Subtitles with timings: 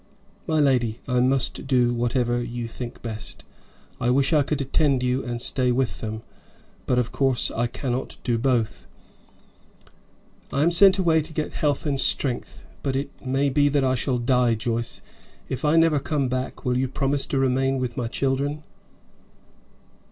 [0.47, 3.43] "My lady, I must do whatever you think best.
[3.99, 6.23] I wish I could attend you and stay with them,
[6.87, 8.87] but of course I cannot do both."
[10.51, 13.93] "I am sent away to get health and strength, but it may be that I
[13.93, 15.01] shall die, Joyce.
[15.49, 18.63] If I never come back, will you promise to remain with my children?"